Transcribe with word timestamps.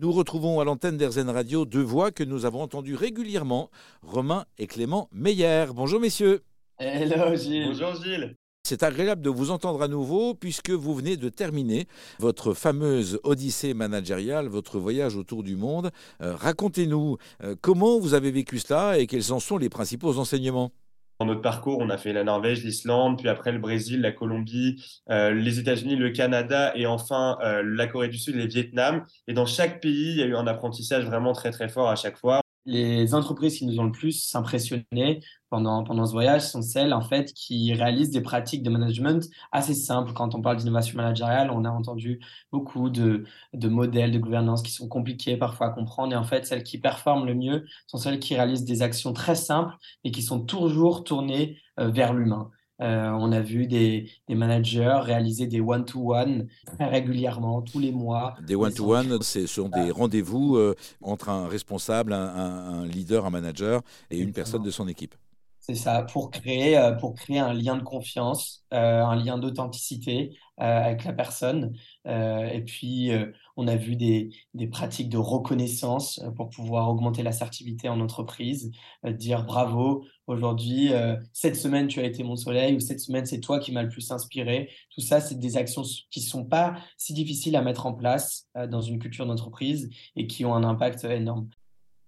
Nous 0.00 0.12
retrouvons 0.12 0.60
à 0.60 0.64
l'antenne 0.64 0.96
d'Airzen 0.96 1.28
Radio 1.28 1.66
deux 1.66 1.82
voix 1.82 2.10
que 2.10 2.24
nous 2.24 2.46
avons 2.46 2.62
entendues 2.62 2.94
régulièrement, 2.94 3.68
Romain 4.00 4.46
et 4.56 4.66
Clément 4.66 5.10
Meyer. 5.12 5.66
Bonjour 5.74 6.00
messieurs. 6.00 6.40
Hello 6.78 7.36
Gilles. 7.36 7.66
Bonjour 7.66 8.02
Gilles. 8.02 8.34
C'est 8.66 8.82
agréable 8.82 9.20
de 9.20 9.28
vous 9.28 9.50
entendre 9.50 9.82
à 9.82 9.88
nouveau 9.88 10.32
puisque 10.32 10.70
vous 10.70 10.94
venez 10.94 11.18
de 11.18 11.28
terminer 11.28 11.86
votre 12.18 12.54
fameuse 12.54 13.20
odyssée 13.24 13.74
managériale, 13.74 14.48
votre 14.48 14.78
voyage 14.78 15.16
autour 15.16 15.42
du 15.42 15.54
monde. 15.54 15.90
Euh, 16.22 16.34
racontez-nous 16.34 17.18
euh, 17.44 17.54
comment 17.60 17.98
vous 17.98 18.14
avez 18.14 18.30
vécu 18.30 18.58
cela 18.58 18.98
et 18.98 19.06
quels 19.06 19.34
en 19.34 19.38
sont 19.38 19.58
les 19.58 19.68
principaux 19.68 20.16
enseignements? 20.16 20.72
Dans 21.20 21.26
notre 21.26 21.42
parcours, 21.42 21.80
on 21.80 21.90
a 21.90 21.98
fait 21.98 22.14
la 22.14 22.24
Norvège, 22.24 22.64
l'Islande, 22.64 23.18
puis 23.18 23.28
après 23.28 23.52
le 23.52 23.58
Brésil, 23.58 24.00
la 24.00 24.10
Colombie, 24.10 24.82
euh, 25.10 25.32
les 25.32 25.58
États-Unis, 25.58 25.96
le 25.96 26.08
Canada 26.08 26.72
et 26.74 26.86
enfin 26.86 27.36
euh, 27.42 27.62
la 27.62 27.86
Corée 27.86 28.08
du 28.08 28.16
Sud 28.16 28.36
et 28.36 28.42
le 28.44 28.48
Vietnam. 28.48 29.04
Et 29.28 29.34
dans 29.34 29.44
chaque 29.44 29.82
pays, 29.82 30.12
il 30.12 30.16
y 30.16 30.22
a 30.22 30.26
eu 30.26 30.34
un 30.34 30.46
apprentissage 30.46 31.04
vraiment 31.04 31.34
très 31.34 31.50
très 31.50 31.68
fort 31.68 31.90
à 31.90 31.96
chaque 31.96 32.16
fois 32.16 32.40
les 32.70 33.14
entreprises 33.14 33.58
qui 33.58 33.66
nous 33.66 33.80
ont 33.80 33.84
le 33.84 33.90
plus 33.90 34.32
impressionnés 34.34 35.24
pendant, 35.48 35.82
pendant 35.82 36.06
ce 36.06 36.12
voyage 36.12 36.42
sont 36.42 36.62
celles 36.62 36.92
en 36.92 37.00
fait 37.00 37.32
qui 37.32 37.74
réalisent 37.74 38.10
des 38.10 38.20
pratiques 38.20 38.62
de 38.62 38.70
management 38.70 39.28
assez 39.50 39.74
simples. 39.74 40.12
Quand 40.12 40.36
on 40.36 40.40
parle 40.40 40.56
d'innovation 40.56 40.96
managériale, 40.96 41.50
on 41.50 41.64
a 41.64 41.70
entendu 41.70 42.20
beaucoup 42.52 42.88
de, 42.88 43.24
de 43.54 43.68
modèles 43.68 44.12
de 44.12 44.18
gouvernance 44.20 44.62
qui 44.62 44.70
sont 44.70 44.86
compliqués 44.86 45.36
parfois 45.36 45.66
à 45.66 45.70
comprendre. 45.70 46.12
Et 46.12 46.16
en 46.16 46.22
fait, 46.22 46.46
celles 46.46 46.62
qui 46.62 46.78
performent 46.78 47.26
le 47.26 47.34
mieux 47.34 47.66
sont 47.88 47.98
celles 47.98 48.20
qui 48.20 48.36
réalisent 48.36 48.64
des 48.64 48.82
actions 48.82 49.12
très 49.12 49.34
simples 49.34 49.74
et 50.04 50.12
qui 50.12 50.22
sont 50.22 50.40
toujours 50.40 51.02
tournées 51.02 51.58
euh, 51.80 51.88
vers 51.88 52.12
l'humain. 52.12 52.50
Euh, 52.80 53.10
on 53.10 53.30
a 53.32 53.40
vu 53.40 53.66
des, 53.66 54.10
managers 54.28 55.00
réaliser 55.02 55.46
des 55.46 55.60
one-to-one 55.60 56.48
très 56.66 56.86
régulièrement, 56.86 57.60
tous 57.62 57.78
les 57.78 57.92
mois. 57.92 58.34
Des 58.46 58.54
one-to-one, 58.54 59.20
ce 59.22 59.46
sont 59.46 59.68
des 59.68 59.90
rendez-vous 59.90 60.56
euh, 60.56 60.74
entre 61.02 61.28
un 61.28 61.46
responsable, 61.46 62.12
un, 62.12 62.86
leader, 62.86 63.26
un 63.26 63.30
manager 63.30 63.82
et 64.10 64.18
une 64.18 64.32
personne 64.32 64.62
de 64.62 64.70
son 64.70 64.88
équipe. 64.88 65.14
C'est 65.58 65.74
ça, 65.74 66.02
pour 66.02 66.30
créer, 66.30 66.78
euh, 66.78 66.92
pour 66.92 67.14
créer 67.14 67.38
un 67.38 67.52
lien 67.52 67.76
de 67.76 67.82
confiance, 67.82 68.64
un 68.70 69.14
lien 69.14 69.36
d'authenticité 69.36 70.36
avec 70.60 71.04
la 71.04 71.12
personne. 71.12 71.74
et 72.06 72.62
puis, 72.66 73.10
on 73.56 73.66
a 73.66 73.76
vu 73.76 73.96
des, 73.96 74.30
pratiques 74.70 75.08
de 75.08 75.16
reconnaissance 75.16 76.20
pour 76.36 76.50
pouvoir 76.50 76.88
augmenter 76.88 77.22
l'assertivité 77.22 77.88
en 77.88 78.00
entreprise, 78.00 78.70
dire 79.04 79.44
bravo, 79.44 80.04
aujourd'hui, 80.26 80.90
cette 81.32 81.56
semaine, 81.56 81.88
tu 81.88 82.00
as 82.00 82.04
été 82.04 82.22
mon 82.22 82.36
soleil, 82.36 82.76
ou 82.76 82.80
cette 82.80 83.00
semaine, 83.00 83.26
c'est 83.26 83.40
toi 83.40 83.58
qui 83.58 83.72
m'as 83.72 83.82
le 83.82 83.88
plus 83.88 84.10
inspiré. 84.10 84.70
Tout 84.94 85.00
ça, 85.00 85.20
c'est 85.20 85.38
des 85.38 85.56
actions 85.56 85.82
qui 86.10 86.20
ne 86.20 86.26
sont 86.26 86.44
pas 86.44 86.76
si 86.96 87.14
difficiles 87.14 87.56
à 87.56 87.62
mettre 87.62 87.86
en 87.86 87.94
place 87.94 88.48
dans 88.68 88.80
une 88.80 88.98
culture 88.98 89.26
d'entreprise 89.26 89.90
et 90.16 90.26
qui 90.26 90.44
ont 90.44 90.54
un 90.54 90.64
impact 90.64 91.04
énorme. 91.04 91.48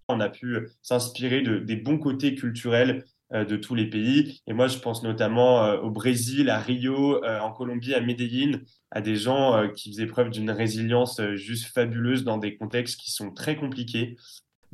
On 0.08 0.20
a 0.20 0.28
pu 0.28 0.68
s'inspirer 0.82 1.42
de, 1.42 1.58
des 1.58 1.76
bons 1.76 1.98
côtés 1.98 2.34
culturels 2.34 3.04
de 3.32 3.56
tous 3.56 3.74
les 3.74 3.88
pays. 3.88 4.40
Et 4.46 4.52
moi, 4.52 4.68
je 4.68 4.78
pense 4.78 5.02
notamment 5.02 5.70
au 5.74 5.90
Brésil, 5.90 6.50
à 6.50 6.58
Rio, 6.58 7.24
en 7.24 7.50
Colombie, 7.52 7.94
à 7.94 8.00
Medellín, 8.00 8.60
à 8.90 9.00
des 9.00 9.16
gens 9.16 9.68
qui 9.74 9.90
faisaient 9.90 10.06
preuve 10.06 10.30
d'une 10.30 10.50
résilience 10.50 11.20
juste 11.34 11.66
fabuleuse 11.72 12.24
dans 12.24 12.38
des 12.38 12.56
contextes 12.56 13.00
qui 13.00 13.10
sont 13.10 13.32
très 13.32 13.56
compliqués. 13.56 14.16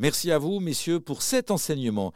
Merci 0.00 0.30
à 0.30 0.38
vous, 0.38 0.60
messieurs, 0.60 1.00
pour 1.00 1.22
cet 1.22 1.50
enseignement, 1.50 2.12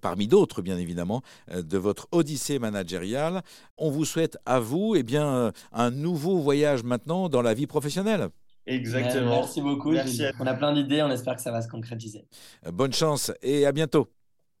parmi 0.00 0.28
d'autres, 0.28 0.62
bien 0.62 0.78
évidemment, 0.78 1.22
de 1.52 1.78
votre 1.78 2.06
odyssée 2.12 2.60
managériale. 2.60 3.42
On 3.76 3.90
vous 3.90 4.04
souhaite 4.04 4.38
à 4.46 4.60
vous 4.60 4.94
eh 4.96 5.02
bien, 5.02 5.52
un 5.72 5.90
nouveau 5.90 6.38
voyage 6.38 6.84
maintenant 6.84 7.28
dans 7.28 7.42
la 7.42 7.54
vie 7.54 7.66
professionnelle. 7.66 8.28
Exactement. 8.66 9.40
Merci 9.40 9.60
beaucoup. 9.60 9.94
On 10.40 10.46
a 10.46 10.54
plein 10.54 10.72
d'idées, 10.74 11.02
on 11.02 11.10
espère 11.10 11.34
que 11.36 11.42
ça 11.42 11.50
va 11.50 11.60
se 11.60 11.68
concrétiser. 11.68 12.24
Bonne 12.72 12.92
chance 12.92 13.32
et 13.42 13.66
à 13.66 13.72
bientôt. 13.72 14.08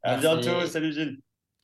À 0.04 0.16
bientôt. 0.16 0.66
Salut 0.66 0.92
Gilles. 0.92 1.18